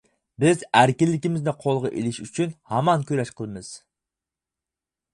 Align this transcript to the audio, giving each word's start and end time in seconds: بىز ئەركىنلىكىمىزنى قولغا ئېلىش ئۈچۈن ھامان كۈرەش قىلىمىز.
بىز 0.43 0.63
ئەركىنلىكىمىزنى 0.79 1.53
قولغا 1.65 1.93
ئېلىش 1.99 2.21
ئۈچۈن 2.25 2.57
ھامان 2.73 3.07
كۈرەش 3.13 3.35
قىلىمىز. 3.43 3.73